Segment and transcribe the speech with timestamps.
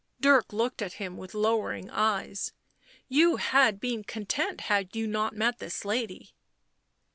[0.19, 2.53] Dirk looked at him with lowering eyes."
[3.07, 6.33] You had been content had you not met this lady."